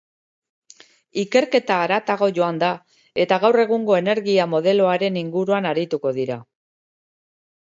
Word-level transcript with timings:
Ikerketa 1.23 1.75
haratago 1.81 2.29
joango 2.37 2.63
da 2.63 2.71
eta 3.25 3.39
gaur 3.43 3.63
egungo 3.65 3.99
energia 3.99 4.49
modeloaren 4.55 5.21
inguruan 5.23 5.69
arituko 5.75 6.15
dira. 6.21 6.41